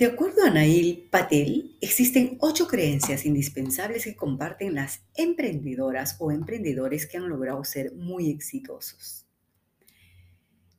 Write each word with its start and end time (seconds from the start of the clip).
De 0.00 0.06
acuerdo 0.06 0.44
a 0.46 0.50
Nail 0.50 1.08
Patel, 1.10 1.76
existen 1.82 2.38
ocho 2.40 2.66
creencias 2.66 3.26
indispensables 3.26 4.04
que 4.04 4.16
comparten 4.16 4.74
las 4.74 5.02
emprendedoras 5.14 6.16
o 6.20 6.32
emprendedores 6.32 7.06
que 7.06 7.18
han 7.18 7.28
logrado 7.28 7.62
ser 7.64 7.92
muy 7.92 8.30
exitosos. 8.30 9.26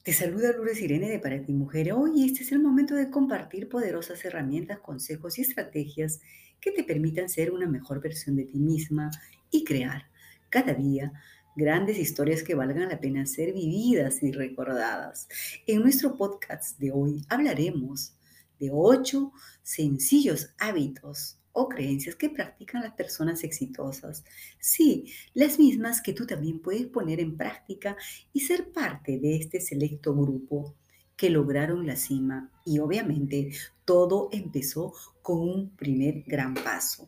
Te 0.02 0.12
saluda 0.12 0.54
Lourdes 0.54 0.81
Irene 0.81 1.07
de 1.07 1.20
Para 1.20 1.39
ti 1.45 1.54
Mujer. 1.54 1.94
Hoy 1.94 2.26
este 2.26 2.41
es 2.41 2.52
el 2.52 2.62
momento 2.63 2.95
de 2.95 3.12
compartir 3.12 3.70
poderosas 3.70 4.26
herramientas, 4.26 4.80
consejos 4.80 5.38
y 5.38 5.44
estrategias 5.44 6.20
que 6.59 6.72
te 6.72 6.84
permitan 6.84 7.30
ser 7.30 7.52
una 7.52 7.67
mejor 7.67 8.02
versión 8.02 8.35
de 8.35 8.45
ti 8.45 8.58
misma 8.58 9.12
y 9.52 9.63
crear 9.66 10.08
cada 10.49 10.73
día 10.73 11.13
grandes 11.55 11.99
historias 11.99 12.41
que 12.41 12.55
valgan 12.55 12.90
la 12.90 12.99
pena 12.99 13.27
ser 13.27 13.53
vividas 13.53 14.23
y 14.23 14.31
recordadas. 14.31 15.27
En 15.67 15.81
nuestro 15.84 16.17
podcast 16.17 16.80
de 16.80 16.91
hoy 16.91 17.23
hablaremos 17.30 18.16
de 18.61 18.70
ocho 18.71 19.33
sencillos 19.63 20.53
hábitos 20.59 21.38
o 21.51 21.67
creencias 21.67 22.15
que 22.15 22.29
practican 22.29 22.84
las 22.84 22.93
personas 22.93 23.43
exitosas. 23.43 24.23
Sí, 24.59 25.11
las 25.34 25.59
mismas 25.59 26.01
que 26.01 26.13
tú 26.13 26.25
también 26.25 26.59
puedes 26.59 26.87
poner 26.87 27.20
en 27.20 27.35
práctica 27.35 27.97
y 28.31 28.41
ser 28.41 28.71
parte 28.71 29.20
de 29.20 29.35
este 29.35 29.59
selecto 29.59 30.15
grupo 30.15 30.75
que 31.17 31.29
lograron 31.29 31.85
la 31.85 31.95
cima. 31.95 32.51
Y 32.65 32.79
obviamente 32.79 33.51
todo 33.84 34.29
empezó 34.31 34.93
con 35.21 35.39
un 35.39 35.75
primer 35.75 36.23
gran 36.23 36.53
paso. 36.53 37.07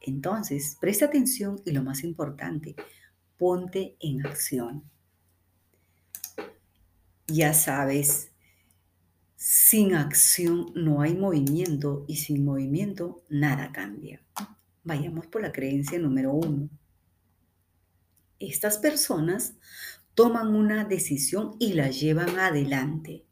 Entonces, 0.00 0.76
presta 0.80 1.06
atención 1.06 1.60
y 1.64 1.70
lo 1.72 1.82
más 1.82 2.02
importante, 2.04 2.74
ponte 3.38 3.96
en 4.00 4.26
acción. 4.26 4.82
Ya 7.28 7.54
sabes, 7.54 8.30
sin 9.36 9.94
acción 9.94 10.72
no 10.74 11.02
hay 11.02 11.14
movimiento 11.14 12.04
y 12.08 12.16
sin 12.16 12.44
movimiento 12.44 13.22
nada 13.28 13.70
cambia. 13.70 14.22
Vayamos 14.82 15.26
por 15.26 15.42
la 15.42 15.52
creencia 15.52 15.98
número 15.98 16.32
uno. 16.32 16.70
Estas 18.38 18.78
personas 18.78 19.54
toman 20.14 20.54
una 20.54 20.84
decisión 20.84 21.56
y 21.58 21.74
la 21.74 21.90
llevan 21.90 22.38
adelante. 22.38 23.24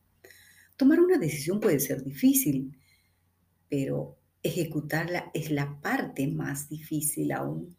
Tomar 0.77 1.00
una 1.00 1.19
decisión 1.19 1.61
puede 1.61 1.80
ser 1.80 2.05
difícil, 2.05 2.78
pero 3.68 4.18
ejecutarla 4.42 5.30
es 5.33 5.50
la 5.50 5.80
parte 5.80 6.27
más 6.27 6.68
difícil 6.68 7.33
aún. 7.33 7.77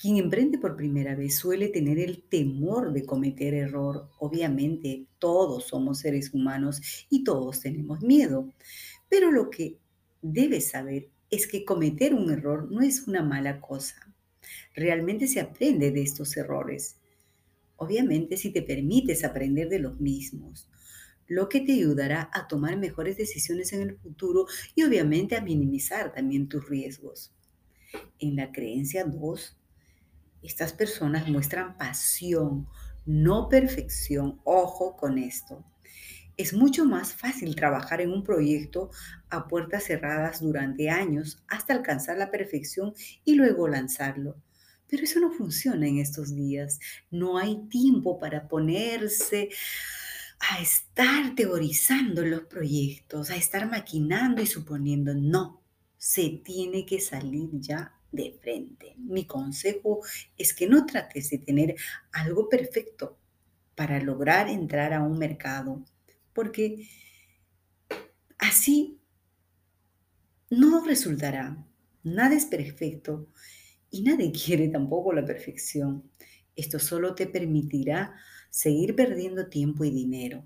Quien 0.00 0.16
emprende 0.16 0.58
por 0.58 0.76
primera 0.76 1.14
vez 1.14 1.36
suele 1.36 1.68
tener 1.68 1.98
el 1.98 2.22
temor 2.22 2.92
de 2.92 3.04
cometer 3.04 3.52
error. 3.52 4.08
Obviamente, 4.18 5.06
todos 5.18 5.64
somos 5.64 5.98
seres 5.98 6.32
humanos 6.32 6.80
y 7.10 7.22
todos 7.22 7.60
tenemos 7.60 8.00
miedo. 8.00 8.50
Pero 9.08 9.30
lo 9.30 9.50
que 9.50 9.78
debes 10.22 10.70
saber 10.70 11.10
es 11.30 11.46
que 11.46 11.64
cometer 11.64 12.14
un 12.14 12.30
error 12.30 12.70
no 12.70 12.80
es 12.80 13.06
una 13.06 13.22
mala 13.22 13.60
cosa. 13.60 14.10
Realmente 14.74 15.26
se 15.26 15.40
aprende 15.40 15.90
de 15.90 16.02
estos 16.02 16.36
errores. 16.36 16.96
Obviamente, 17.76 18.36
si 18.36 18.50
te 18.50 18.62
permites 18.62 19.24
aprender 19.24 19.68
de 19.68 19.78
los 19.78 20.00
mismos, 20.00 20.68
lo 21.26 21.48
que 21.48 21.60
te 21.60 21.72
ayudará 21.72 22.28
a 22.32 22.48
tomar 22.48 22.76
mejores 22.76 23.16
decisiones 23.16 23.72
en 23.72 23.82
el 23.82 23.96
futuro 23.96 24.46
y 24.74 24.82
obviamente 24.82 25.36
a 25.36 25.40
minimizar 25.40 26.12
también 26.12 26.48
tus 26.48 26.68
riesgos. 26.68 27.32
En 28.18 28.36
la 28.36 28.52
creencia 28.52 29.04
2, 29.04 29.56
estas 30.42 30.72
personas 30.72 31.28
muestran 31.28 31.76
pasión, 31.76 32.66
no 33.04 33.48
perfección. 33.48 34.40
Ojo 34.44 34.96
con 34.96 35.18
esto. 35.18 35.64
Es 36.36 36.54
mucho 36.54 36.86
más 36.86 37.12
fácil 37.12 37.54
trabajar 37.54 38.00
en 38.00 38.12
un 38.12 38.22
proyecto 38.22 38.90
a 39.28 39.46
puertas 39.46 39.84
cerradas 39.84 40.40
durante 40.40 40.88
años 40.88 41.42
hasta 41.48 41.74
alcanzar 41.74 42.16
la 42.16 42.30
perfección 42.30 42.94
y 43.24 43.34
luego 43.34 43.68
lanzarlo. 43.68 44.36
Pero 44.88 45.04
eso 45.04 45.20
no 45.20 45.30
funciona 45.32 45.86
en 45.86 45.98
estos 45.98 46.34
días. 46.34 46.80
No 47.10 47.36
hay 47.36 47.68
tiempo 47.68 48.18
para 48.18 48.48
ponerse 48.48 49.50
a 50.40 50.60
estar 50.62 51.34
teorizando 51.34 52.24
los 52.24 52.42
proyectos, 52.42 53.30
a 53.30 53.36
estar 53.36 53.68
maquinando 53.70 54.40
y 54.40 54.46
suponiendo. 54.46 55.14
No, 55.14 55.59
se 56.00 56.30
tiene 56.42 56.86
que 56.86 56.98
salir 56.98 57.50
ya 57.60 57.94
de 58.10 58.32
frente. 58.40 58.94
Mi 58.96 59.26
consejo 59.26 60.00
es 60.38 60.54
que 60.54 60.66
no 60.66 60.86
trates 60.86 61.28
de 61.28 61.38
tener 61.38 61.76
algo 62.10 62.48
perfecto 62.48 63.18
para 63.74 64.00
lograr 64.00 64.48
entrar 64.48 64.94
a 64.94 65.02
un 65.02 65.18
mercado, 65.18 65.84
porque 66.32 66.88
así 68.38 68.98
no 70.48 70.82
resultará. 70.82 71.66
Nada 72.02 72.34
es 72.34 72.46
perfecto 72.46 73.28
y 73.90 74.00
nadie 74.00 74.32
quiere 74.44 74.68
tampoco 74.68 75.12
la 75.12 75.26
perfección. 75.26 76.10
Esto 76.56 76.78
solo 76.78 77.14
te 77.14 77.26
permitirá 77.26 78.14
seguir 78.48 78.96
perdiendo 78.96 79.50
tiempo 79.50 79.84
y 79.84 79.90
dinero. 79.90 80.44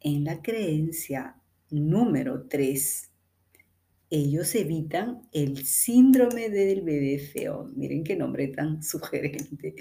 En 0.00 0.24
la 0.24 0.40
creencia 0.40 1.36
número 1.68 2.48
3, 2.48 3.09
ellos 4.10 4.54
evitan 4.56 5.22
el 5.32 5.64
síndrome 5.64 6.50
del 6.50 6.82
bebé 6.82 7.18
feo. 7.18 7.70
Miren 7.74 8.02
qué 8.02 8.16
nombre 8.16 8.48
tan 8.48 8.82
sugerente. 8.82 9.76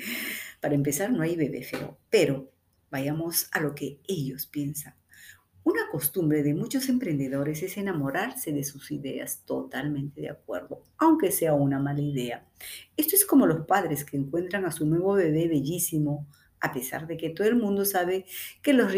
Para 0.62 0.76
empezar, 0.76 1.12
no 1.12 1.24
hay 1.24 1.36
bebé 1.36 1.64
feo, 1.64 1.98
pero 2.10 2.52
vayamos 2.92 3.50
a 3.52 3.60
lo 3.60 3.74
que 3.74 4.00
ellos 4.08 4.46
piensan. 4.46 4.96
Una 5.64 5.90
costumbre 5.92 6.42
de 6.42 6.54
muchos 6.54 6.90
emprendedores 6.90 7.62
es 7.64 7.78
enamorarse 7.78 8.54
de 8.54 8.64
sus 8.64 8.92
ideas, 8.92 9.44
totalmente 9.46 10.22
de 10.22 10.30
acuerdo, 10.30 10.84
aunque 10.98 11.32
sea 11.32 11.54
una 11.54 11.80
mala 11.80 12.02
idea. 12.02 12.48
Esto 12.96 13.16
es 13.16 13.26
como 13.26 13.46
los 13.46 13.66
padres 13.66 14.06
que 14.06 14.18
encuentran 14.18 14.66
a 14.66 14.72
su 14.72 14.86
nuevo 14.86 15.14
bebé 15.14 15.48
bellísimo, 15.48 16.28
a 16.62 16.74
pesar 16.74 17.08
de 17.08 17.18
que 17.18 17.30
todo 17.30 17.48
el 17.48 17.58
mundo 17.58 17.86
sabe 17.86 18.26
que 18.62 18.74
los, 18.74 18.92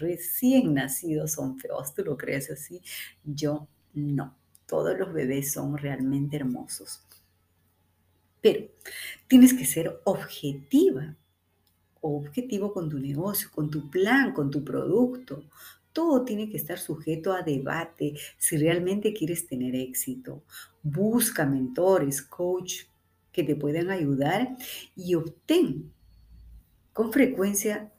recién 0.00 0.74
nacidos 0.74 1.32
son 1.32 1.58
feos. 1.58 1.94
¿Tú 1.94 2.04
lo 2.04 2.16
crees 2.16 2.50
así? 2.50 2.82
Yo 3.22 3.68
no, 3.94 4.36
todos 4.66 4.98
los 4.98 5.12
bebés 5.12 5.52
son 5.52 5.78
realmente 5.78 6.36
hermosos. 6.36 7.02
Pero 8.40 8.66
tienes 9.26 9.54
que 9.54 9.64
ser 9.64 10.00
objetiva, 10.04 11.16
objetivo 12.00 12.74
con 12.74 12.90
tu 12.90 12.98
negocio, 12.98 13.48
con 13.54 13.70
tu 13.70 13.88
plan, 13.88 14.32
con 14.34 14.50
tu 14.50 14.62
producto. 14.62 15.44
Todo 15.92 16.24
tiene 16.24 16.50
que 16.50 16.58
estar 16.58 16.78
sujeto 16.78 17.32
a 17.32 17.42
debate 17.42 18.14
si 18.36 18.58
realmente 18.58 19.14
quieres 19.14 19.46
tener 19.46 19.74
éxito. 19.74 20.42
Busca 20.82 21.46
mentores, 21.46 22.20
coach 22.20 22.82
que 23.32 23.44
te 23.44 23.56
puedan 23.56 23.90
ayudar 23.90 24.56
y 24.94 25.14
obtén 25.14 25.92
con 26.92 27.12
frecuencia 27.12 27.93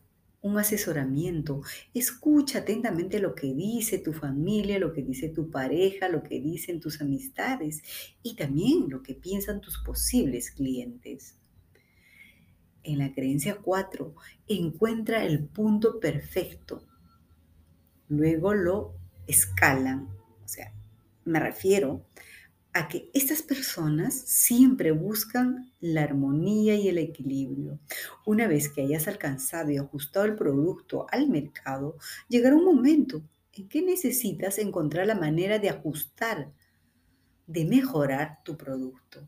un 0.46 0.60
asesoramiento. 0.60 1.62
Escucha 1.96 2.60
atentamente 2.60 3.20
lo 3.20 3.34
que 3.34 3.56
dice 3.56 3.98
tu 3.98 4.14
familia, 4.14 4.78
lo 4.78 4.94
que 4.94 5.02
dice 5.02 5.30
tu 5.30 5.50
pareja, 5.50 6.08
lo 6.08 6.22
que 6.22 6.40
dicen 6.40 6.80
tus 6.80 7.02
amistades 7.02 7.82
y 8.22 8.36
también 8.36 8.86
lo 8.88 9.02
que 9.02 9.16
piensan 9.16 9.60
tus 9.60 9.80
posibles 9.80 10.52
clientes. 10.52 11.40
En 12.84 13.00
la 13.00 13.12
creencia 13.12 13.58
4, 13.60 14.14
encuentra 14.48 15.26
el 15.26 15.44
punto 15.48 16.00
perfecto. 16.00 16.86
Luego 18.08 18.54
lo 18.54 18.94
escalan. 19.26 20.10
O 20.44 20.48
sea, 20.48 20.72
me 21.24 21.40
refiero 21.40 22.06
a 22.76 22.90
que 22.90 23.10
estas 23.14 23.42
personas 23.42 24.14
siempre 24.14 24.92
buscan 24.92 25.72
la 25.80 26.04
armonía 26.04 26.76
y 26.76 26.90
el 26.90 26.98
equilibrio. 26.98 27.80
Una 28.26 28.50
vez 28.50 28.68
que 28.68 28.82
hayas 28.82 29.08
alcanzado 29.08 29.72
y 29.72 29.78
ajustado 29.78 30.26
el 30.26 30.36
producto 30.36 31.08
al 31.10 31.30
mercado, 31.30 31.98
llegará 32.28 32.58
un 32.58 32.66
momento 32.66 33.24
en 33.54 33.70
que 33.70 33.82
necesitas 33.82 34.58
encontrar 34.58 35.08
la 35.08 35.16
manera 35.16 35.58
de 35.58 35.70
ajustar, 35.70 36.52
de 37.48 37.64
mejorar 37.64 38.40
tu 38.44 38.58
producto. 38.58 39.26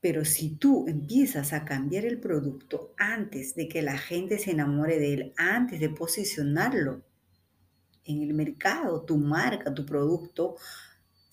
Pero 0.00 0.24
si 0.24 0.56
tú 0.56 0.86
empiezas 0.88 1.52
a 1.52 1.64
cambiar 1.64 2.04
el 2.04 2.18
producto 2.18 2.94
antes 2.96 3.54
de 3.54 3.68
que 3.68 3.80
la 3.80 3.96
gente 3.96 4.40
se 4.40 4.50
enamore 4.50 4.98
de 4.98 5.14
él, 5.14 5.32
antes 5.36 5.78
de 5.78 5.88
posicionarlo 5.88 7.04
en 8.06 8.22
el 8.22 8.34
mercado, 8.34 9.02
tu 9.02 9.16
marca, 9.18 9.72
tu 9.72 9.86
producto, 9.86 10.56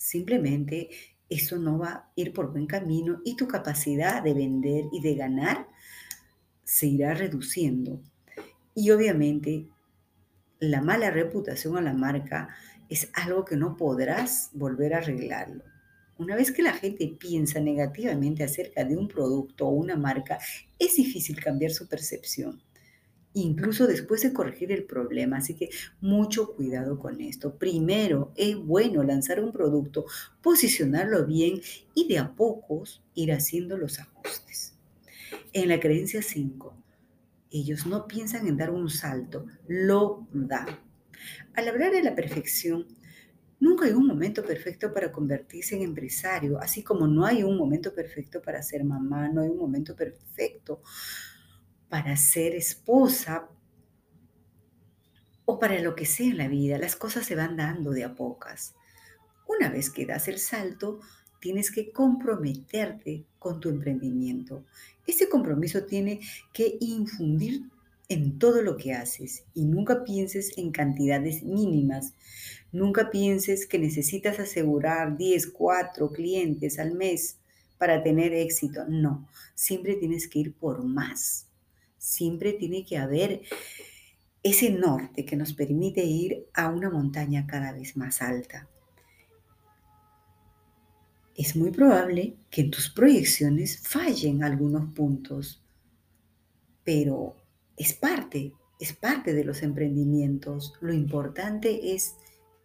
Simplemente 0.04 0.90
eso 1.30 1.58
no 1.58 1.78
va 1.78 1.88
a 1.88 2.12
ir 2.18 2.34
por 2.34 2.52
buen 2.52 2.68
camino 2.68 3.22
y 3.24 3.38
tu 3.38 3.48
capacidad 3.48 4.22
de 4.22 4.34
vender 4.34 4.84
y 4.92 5.02
de 5.02 5.16
ganar 5.16 5.66
se 6.66 6.88
irá 6.88 7.14
reduciendo. 7.14 8.02
Y 8.76 8.92
obviamente 8.92 9.70
la 10.60 10.82
mala 10.82 11.10
reputación 11.10 11.78
a 11.78 11.82
la 11.82 11.94
marca 11.94 12.50
es 12.90 13.10
algo 13.14 13.46
que 13.46 13.56
no 13.56 13.78
podrás 13.78 14.50
volver 14.52 14.94
a 14.94 14.98
arreglarlo. 14.98 15.64
Una 16.18 16.36
vez 16.36 16.52
que 16.52 16.64
la 16.64 16.74
gente 16.74 17.08
piensa 17.18 17.62
negativamente 17.62 18.44
acerca 18.44 18.84
de 18.84 18.98
un 18.98 19.08
producto 19.08 19.68
o 19.68 19.72
una 19.72 19.96
marca, 19.96 20.38
es 20.78 20.98
difícil 20.98 21.42
cambiar 21.42 21.72
su 21.72 21.88
percepción. 21.88 22.62
Incluso 23.34 23.88
después 23.88 24.22
de 24.22 24.34
corregir 24.34 24.72
el 24.72 24.84
problema. 24.84 25.38
Así 25.38 25.56
que 25.56 25.70
mucho 26.02 26.56
cuidado 26.56 27.00
con 27.00 27.22
esto. 27.22 27.56
Primero, 27.56 28.32
es 28.36 28.56
bueno 28.58 29.04
lanzar 29.04 29.44
un 29.44 29.52
producto, 29.52 30.06
posicionarlo 30.42 31.26
bien 31.26 31.62
y 31.94 32.08
de 32.08 32.20
a 32.20 32.36
pocos 32.36 33.04
ir 33.16 33.32
haciendo 33.32 33.78
los 33.78 34.00
ajustes. 34.00 34.76
En 35.54 35.70
la 35.70 35.80
creencia 35.80 36.22
5, 36.22 36.76
ellos 37.52 37.86
no 37.86 38.08
piensan 38.08 38.48
en 38.48 38.58
dar 38.58 38.72
un 38.72 38.90
salto, 38.90 39.46
lo 39.68 40.28
dan. 40.34 40.68
Al 41.54 41.68
hablar 41.68 41.92
de 41.92 42.04
la 42.04 42.16
perfección, 42.16 42.88
nunca 43.60 43.86
hay 43.86 43.92
un 43.92 44.08
momento 44.08 44.44
perfecto 44.44 44.92
para 44.92 45.12
convertirse 45.12 45.76
en 45.76 45.84
empresario, 45.84 46.60
así 46.60 46.84
como 46.84 47.08
no 47.08 47.26
hay 47.26 47.44
un 47.44 47.58
momento 47.58 47.94
perfecto 47.94 48.42
para 48.42 48.62
ser 48.64 48.84
mamá, 48.84 49.30
no 49.30 49.42
hay 49.42 49.50
un 49.50 49.58
momento 49.58 49.96
perfecto 49.96 50.82
para 51.94 52.18
ser 52.18 52.56
esposa 52.56 53.48
o 55.46 55.60
para 55.60 55.80
lo 55.80 55.94
que 55.96 56.08
sea 56.08 56.26
en 56.26 56.40
la 56.40 56.48
vida. 56.48 56.80
Las 56.80 56.96
cosas 56.96 57.24
se 57.24 57.36
van 57.36 57.56
dando 57.56 57.92
de 57.92 58.04
a 58.04 58.16
pocas. 58.16 58.74
Una 59.48 59.70
vez 59.70 59.92
que 59.92 60.08
das 60.08 60.28
el 60.28 60.40
salto, 60.40 61.02
tienes 61.40 61.70
que 61.70 61.92
comprometerte 61.92 63.28
con 63.38 63.60
tu 63.60 63.70
emprendimiento. 63.70 64.66
Ese 65.06 65.30
compromiso 65.30 65.84
tiene 65.84 66.20
que 66.52 66.78
infundir 66.80 67.70
en 68.10 68.40
todo 68.40 68.64
lo 68.64 68.76
que 68.76 68.94
haces 68.94 69.44
y 69.54 69.66
nunca 69.66 70.04
pienses 70.04 70.58
en 70.58 70.72
cantidades 70.72 71.44
mínimas. 71.44 72.16
Nunca 72.72 73.12
pienses 73.12 73.68
que 73.68 73.78
necesitas 73.78 74.40
asegurar 74.40 75.16
10, 75.16 75.46
4 75.52 76.12
clientes 76.12 76.80
al 76.80 76.96
mes 76.96 77.38
para 77.78 78.02
tener 78.02 78.34
éxito. 78.34 78.84
No, 78.90 79.30
siempre 79.54 79.94
tienes 79.94 80.28
que 80.28 80.40
ir 80.40 80.56
por 80.56 80.84
más. 80.84 81.53
Siempre 82.04 82.52
tiene 82.52 82.84
que 82.84 82.98
haber 82.98 83.44
ese 84.44 84.72
norte 84.72 85.24
que 85.24 85.38
nos 85.38 85.54
permite 85.54 86.04
ir 86.04 86.50
a 86.54 86.68
una 86.68 86.90
montaña 86.90 87.48
cada 87.48 87.72
vez 87.72 87.96
más 87.96 88.22
alta. 88.22 88.68
Es 91.34 91.56
muy 91.56 91.72
probable 91.72 92.36
que 92.50 92.60
en 92.60 92.72
tus 92.72 92.90
proyecciones 92.90 93.88
fallen 93.88 94.44
algunos 94.44 94.94
puntos, 94.94 95.64
pero 96.84 97.38
es 97.78 97.94
parte, 97.94 98.52
es 98.82 98.92
parte 98.92 99.34
de 99.34 99.46
los 99.46 99.64
emprendimientos. 99.64 100.74
Lo 100.82 100.92
importante 100.92 101.96
es 101.96 102.18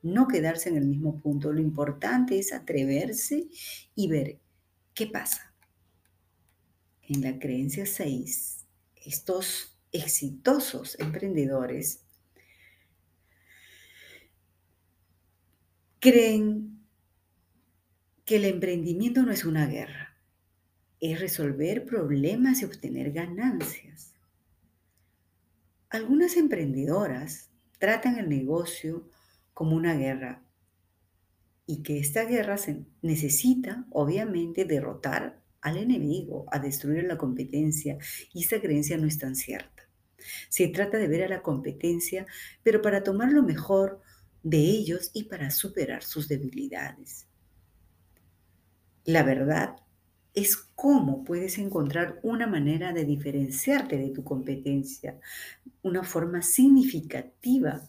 no 0.03 0.27
quedarse 0.27 0.69
en 0.69 0.79
el 0.79 0.87
mismo 0.87 1.21
punto, 1.21 1.53
lo 1.53 1.61
importante 1.61 2.41
es 2.41 2.53
atreverse 2.53 3.47
y 3.95 4.09
ver 4.09 4.41
qué 4.95 5.07
pasa. 5.07 5.55
En 7.03 7.23
la 7.23 7.39
creencia 7.39 7.87
6 7.87 8.58
estos 9.05 9.79
exitosos 9.93 10.99
emprendedores 10.99 12.05
creen 16.01 16.79
que 18.25 18.37
el 18.37 18.45
emprendimiento 18.45 19.23
no 19.23 19.33
es 19.33 19.45
una 19.45 19.67
guerra, 19.67 20.17
es 21.01 21.19
resolver 21.19 21.85
problemas 21.85 22.61
y 22.61 22.67
obtener 22.67 23.13
ganancias. 23.13 24.15
Algunas 25.89 26.37
emprendedoras 26.37 27.49
tratan 27.79 28.19
el 28.19 28.29
negocio 28.29 29.09
como 29.55 29.75
una 29.75 29.95
guerra 29.95 30.43
y 31.67 31.83
que 31.83 31.99
esta 31.99 32.25
guerra 32.25 32.59
se 32.59 32.85
necesita, 33.03 33.87
obviamente, 33.91 34.65
derrotar 34.65 35.43
al 35.61 35.77
enemigo, 35.77 36.47
a 36.51 36.59
destruir 36.59 37.05
la 37.05 37.19
competencia, 37.19 37.99
y 38.33 38.43
esta 38.43 38.61
creencia 38.61 38.97
no 38.97 39.07
es 39.07 39.19
tan 39.19 39.35
cierta. 39.35 39.89
Se 40.49 40.69
trata 40.69 40.99
de 40.99 41.09
ver 41.09 41.25
a 41.25 41.29
la 41.29 41.43
competencia, 41.43 42.27
pero 42.63 42.83
para 42.83 43.03
tomar 43.03 43.33
lo 43.33 43.43
mejor 43.43 44.01
de 44.43 44.59
ellos 44.59 45.11
y 45.15 45.25
para 45.25 45.51
superar 45.51 46.03
sus 46.03 46.29
debilidades. 46.29 47.27
La 49.05 49.23
verdad 49.23 49.77
es 50.35 50.57
cómo 50.57 51.25
puedes 51.25 51.59
encontrar 51.59 52.21
una 52.23 52.47
manera 52.47 52.93
de 52.93 53.05
diferenciarte 53.05 53.97
de 53.97 54.11
tu 54.11 54.23
competencia, 54.23 55.19
una 55.83 56.05
forma 56.05 56.43
significativa 56.43 57.89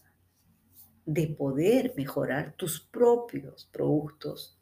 de 1.06 1.28
poder 1.28 1.92
mejorar 1.96 2.54
tus 2.56 2.80
propios 2.80 3.68
productos 3.72 4.58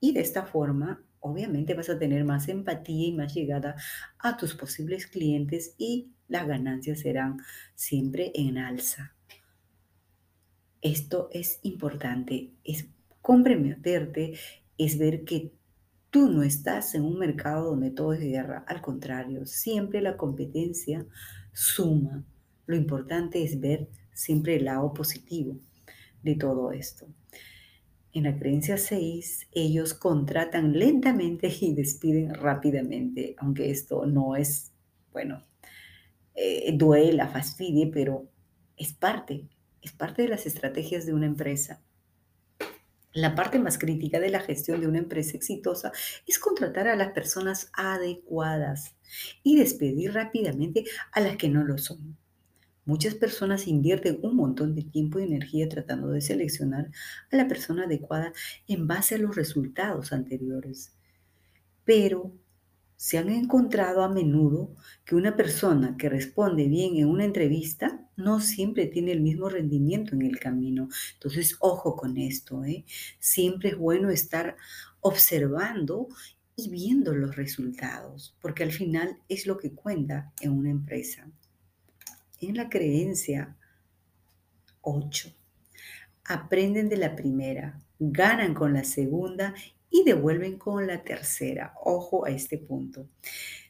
y 0.00 0.12
de 0.12 0.20
esta 0.20 0.46
forma 0.46 1.04
obviamente 1.22 1.74
vas 1.74 1.88
a 1.88 1.98
tener 1.98 2.24
más 2.24 2.48
empatía 2.48 3.06
y 3.06 3.12
más 3.12 3.34
llegada 3.34 3.76
a 4.18 4.36
tus 4.36 4.54
posibles 4.54 5.06
clientes 5.06 5.74
y 5.78 6.10
las 6.28 6.46
ganancias 6.46 7.00
serán 7.00 7.38
siempre 7.74 8.32
en 8.34 8.58
alza. 8.58 9.14
Esto 10.80 11.28
es 11.32 11.60
importante, 11.62 12.50
es 12.64 12.86
comprometerte, 13.20 14.34
es 14.76 14.98
ver 14.98 15.24
que 15.24 15.52
tú 16.10 16.28
no 16.28 16.42
estás 16.42 16.94
en 16.96 17.04
un 17.04 17.18
mercado 17.18 17.70
donde 17.70 17.90
todo 17.90 18.12
es 18.12 18.20
guerra, 18.20 18.64
al 18.66 18.82
contrario, 18.82 19.46
siempre 19.46 20.00
la 20.00 20.16
competencia 20.16 21.06
suma. 21.52 22.24
Lo 22.66 22.74
importante 22.74 23.44
es 23.44 23.60
ver 23.60 23.88
siempre 24.12 24.56
el 24.56 24.64
lado 24.64 24.92
positivo 24.92 25.56
de 26.22 26.34
todo 26.34 26.72
esto. 26.72 27.06
En 28.14 28.24
la 28.24 28.38
creencia 28.38 28.76
6, 28.76 29.48
ellos 29.52 29.94
contratan 29.94 30.78
lentamente 30.78 31.50
y 31.60 31.74
despiden 31.74 32.34
rápidamente, 32.34 33.34
aunque 33.38 33.70
esto 33.70 34.04
no 34.04 34.36
es, 34.36 34.72
bueno, 35.12 35.44
eh, 36.34 36.72
duela, 36.76 37.28
fastidie, 37.28 37.90
pero 37.92 38.28
es 38.76 38.92
parte, 38.92 39.48
es 39.80 39.92
parte 39.92 40.22
de 40.22 40.28
las 40.28 40.46
estrategias 40.46 41.06
de 41.06 41.14
una 41.14 41.26
empresa. 41.26 41.82
La 43.14 43.34
parte 43.34 43.58
más 43.58 43.78
crítica 43.78 44.20
de 44.20 44.30
la 44.30 44.40
gestión 44.40 44.80
de 44.80 44.86
una 44.86 44.98
empresa 44.98 45.36
exitosa 45.36 45.92
es 46.26 46.38
contratar 46.38 46.88
a 46.88 46.96
las 46.96 47.12
personas 47.12 47.70
adecuadas 47.74 48.96
y 49.42 49.56
despedir 49.56 50.14
rápidamente 50.14 50.84
a 51.12 51.20
las 51.20 51.36
que 51.36 51.50
no 51.50 51.62
lo 51.62 51.76
son. 51.76 52.16
Muchas 52.84 53.14
personas 53.14 53.68
invierten 53.68 54.18
un 54.22 54.34
montón 54.34 54.74
de 54.74 54.82
tiempo 54.82 55.20
y 55.20 55.24
energía 55.24 55.68
tratando 55.68 56.08
de 56.08 56.20
seleccionar 56.20 56.90
a 57.30 57.36
la 57.36 57.46
persona 57.46 57.84
adecuada 57.84 58.32
en 58.66 58.88
base 58.88 59.14
a 59.14 59.18
los 59.18 59.36
resultados 59.36 60.12
anteriores. 60.12 60.92
Pero 61.84 62.32
se 62.96 63.18
han 63.18 63.28
encontrado 63.28 64.02
a 64.02 64.08
menudo 64.08 64.74
que 65.04 65.14
una 65.14 65.36
persona 65.36 65.96
que 65.96 66.08
responde 66.08 66.66
bien 66.66 66.96
en 66.96 67.08
una 67.08 67.24
entrevista 67.24 68.08
no 68.16 68.40
siempre 68.40 68.86
tiene 68.86 69.12
el 69.12 69.20
mismo 69.20 69.48
rendimiento 69.48 70.16
en 70.16 70.22
el 70.22 70.40
camino. 70.40 70.88
Entonces, 71.14 71.56
ojo 71.60 71.94
con 71.94 72.18
esto. 72.18 72.64
¿eh? 72.64 72.84
Siempre 73.20 73.70
es 73.70 73.76
bueno 73.76 74.10
estar 74.10 74.56
observando 75.00 76.08
y 76.56 76.68
viendo 76.68 77.14
los 77.14 77.36
resultados, 77.36 78.36
porque 78.40 78.64
al 78.64 78.72
final 78.72 79.18
es 79.28 79.46
lo 79.46 79.56
que 79.56 79.72
cuenta 79.72 80.32
en 80.40 80.52
una 80.52 80.70
empresa 80.70 81.28
en 82.48 82.56
la 82.56 82.68
creencia 82.68 83.56
8. 84.80 85.32
Aprenden 86.24 86.88
de 86.88 86.96
la 86.96 87.16
primera, 87.16 87.80
ganan 87.98 88.54
con 88.54 88.72
la 88.72 88.84
segunda 88.84 89.54
y 89.90 90.04
devuelven 90.04 90.58
con 90.58 90.86
la 90.86 91.02
tercera. 91.04 91.74
Ojo 91.82 92.24
a 92.24 92.30
este 92.30 92.58
punto. 92.58 93.08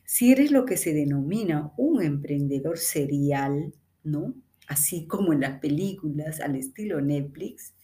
Si 0.05 0.33
eres 0.33 0.51
lo 0.51 0.65
que 0.65 0.77
se 0.77 0.93
denomina 0.93 1.73
un 1.77 2.03
emprendedor 2.03 2.79
serial, 2.79 3.75
¿no? 4.05 4.35
Así 4.69 5.07
como 5.07 5.33
en 5.33 5.41
las 5.41 5.59
películas 5.61 6.41
al 6.41 6.57
estilo 6.57 7.01
Netflix, 7.01 7.75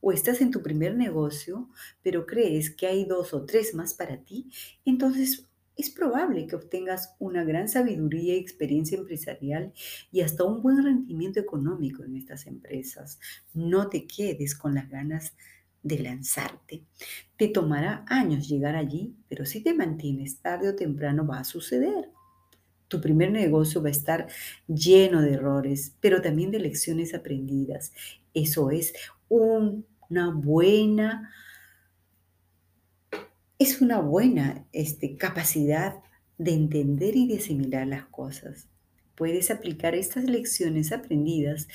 o 0.00 0.10
estás 0.12 0.40
en 0.40 0.50
tu 0.50 0.62
primer 0.62 0.96
negocio, 0.96 1.68
pero 2.02 2.26
crees 2.26 2.70
que 2.70 2.88
hay 2.88 3.04
dos 3.04 3.32
o 3.32 3.44
tres 3.44 3.74
más 3.74 3.94
para 3.94 4.16
ti, 4.18 4.50
entonces 4.84 5.48
es 5.76 5.90
probable 5.90 6.46
que 6.46 6.56
obtengas 6.56 7.14
una 7.18 7.44
gran 7.44 7.68
sabiduría 7.68 8.34
y 8.34 8.38
experiencia 8.38 8.98
empresarial 8.98 9.72
y 10.10 10.20
hasta 10.20 10.44
un 10.44 10.62
buen 10.62 10.82
rendimiento 10.82 11.40
económico 11.40 12.04
en 12.04 12.16
estas 12.16 12.46
empresas. 12.46 13.18
No 13.54 13.88
te 13.88 14.06
quedes 14.06 14.54
con 14.54 14.74
las 14.74 14.88
ganas 14.88 15.34
de 15.82 15.98
lanzarte. 15.98 16.84
Te 17.36 17.48
tomará 17.48 18.04
años 18.08 18.48
llegar 18.48 18.76
allí, 18.76 19.16
pero 19.28 19.46
si 19.46 19.62
te 19.62 19.74
mantienes 19.74 20.38
tarde 20.38 20.68
o 20.68 20.76
temprano 20.76 21.26
va 21.26 21.40
a 21.40 21.44
suceder. 21.44 22.10
Tu 22.88 23.00
primer 23.00 23.32
negocio 23.32 23.82
va 23.82 23.88
a 23.88 23.92
estar 23.92 24.26
lleno 24.68 25.22
de 25.22 25.32
errores, 25.32 25.96
pero 26.00 26.20
también 26.20 26.50
de 26.50 26.60
lecciones 26.60 27.14
aprendidas. 27.14 27.92
Eso 28.34 28.70
es 28.70 28.92
una 29.28 30.30
buena 30.30 31.32
es 33.62 33.80
una 33.80 34.00
buena 34.00 34.66
este, 34.72 35.16
capacidad 35.16 35.96
de 36.38 36.52
entender 36.52 37.16
y 37.16 37.26
de 37.26 37.38
asimilar 37.38 37.86
las 37.86 38.06
cosas. 38.06 38.68
Puedes 39.14 39.50
aplicar 39.50 39.94
estas 39.94 40.24
lecciones 40.24 40.92
aprendidas 40.92 41.68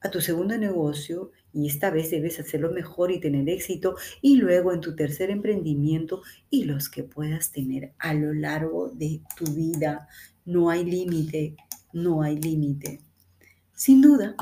a 0.00 0.10
tu 0.10 0.20
segundo 0.20 0.56
negocio 0.56 1.32
y 1.52 1.68
esta 1.68 1.90
vez 1.90 2.10
debes 2.10 2.40
hacerlo 2.40 2.70
mejor 2.70 3.10
y 3.10 3.20
tener 3.20 3.48
éxito 3.48 3.96
y 4.22 4.36
luego 4.36 4.72
en 4.72 4.80
tu 4.80 4.96
tercer 4.96 5.30
emprendimiento 5.30 6.22
y 6.48 6.64
los 6.64 6.88
que 6.88 7.02
puedas 7.02 7.52
tener 7.52 7.92
a 7.98 8.14
lo 8.14 8.32
largo 8.32 8.88
de 8.88 9.20
tu 9.36 9.44
vida. 9.52 10.08
No 10.46 10.70
hay 10.70 10.84
límite 10.84 11.56
no 11.92 12.22
hay 12.22 12.40
límite. 12.40 13.00
Sin 13.74 14.00
duda, 14.00 14.36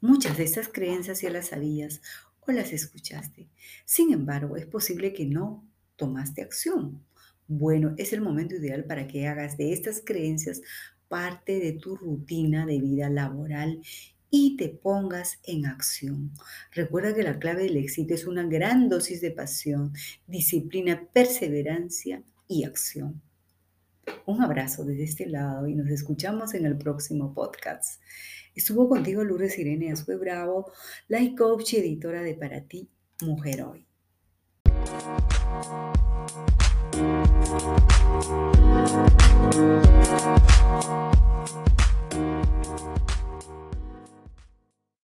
muchas 0.00 0.36
de 0.36 0.44
estas 0.44 0.68
creencias 0.68 1.20
ya 1.20 1.30
las 1.30 1.48
sabías 1.48 2.00
o 2.48 2.52
las 2.52 2.72
escuchaste. 2.72 3.48
Sin 3.84 4.12
embargo, 4.12 4.56
es 4.56 4.66
posible 4.66 5.12
que 5.12 5.26
no 5.26 5.64
tomaste 5.96 6.42
acción. 6.42 7.04
Bueno, 7.46 7.94
es 7.98 8.12
el 8.12 8.20
momento 8.20 8.56
ideal 8.56 8.84
para 8.84 9.06
que 9.06 9.26
hagas 9.26 9.56
de 9.56 9.72
estas 9.72 10.02
creencias 10.04 10.62
parte 11.08 11.60
de 11.60 11.72
tu 11.72 11.96
rutina 11.96 12.66
de 12.66 12.80
vida 12.80 13.08
laboral 13.08 13.80
y 14.30 14.56
te 14.56 14.68
pongas 14.68 15.38
en 15.44 15.66
acción. 15.66 16.32
Recuerda 16.72 17.14
que 17.14 17.22
la 17.22 17.38
clave 17.38 17.64
del 17.64 17.76
éxito 17.76 18.14
es 18.14 18.26
una 18.26 18.44
gran 18.44 18.88
dosis 18.88 19.20
de 19.20 19.30
pasión, 19.30 19.92
disciplina, 20.26 21.08
perseverancia 21.12 22.22
y 22.46 22.64
acción. 22.64 23.22
Un 24.26 24.42
abrazo 24.42 24.84
desde 24.84 25.04
este 25.04 25.26
lado 25.26 25.66
y 25.68 25.74
nos 25.74 25.88
escuchamos 25.88 26.54
en 26.54 26.66
el 26.66 26.76
próximo 26.76 27.34
podcast. 27.34 28.00
Estuvo 28.54 28.88
contigo 28.88 29.24
Lourdes 29.24 29.58
Irene 29.58 29.92
Azue 29.92 30.16
Bravo, 30.16 30.70
life 31.08 31.34
coach 31.36 31.74
y 31.74 31.76
editora 31.78 32.22
de 32.22 32.34
Para 32.34 32.62
ti, 32.62 32.90
Mujer 33.22 33.62
Hoy. 33.62 33.86